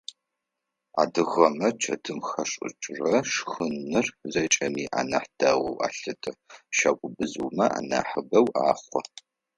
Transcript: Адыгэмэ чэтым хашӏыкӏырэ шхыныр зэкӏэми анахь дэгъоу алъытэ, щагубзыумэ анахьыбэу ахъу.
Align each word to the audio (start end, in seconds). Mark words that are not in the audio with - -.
Адыгэмэ 1.01 1.69
чэтым 1.83 2.19
хашӏыкӏырэ 2.27 3.15
шхыныр 3.31 4.07
зэкӏэми 4.31 4.85
анахь 4.99 5.31
дэгъоу 5.39 5.75
алъытэ, 5.85 6.31
щагубзыумэ 6.77 7.65
анахьыбэу 7.77 8.47
ахъу. 8.69 8.99